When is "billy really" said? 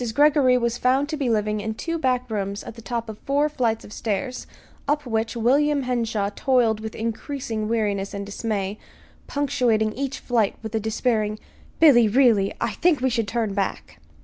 11.79-12.51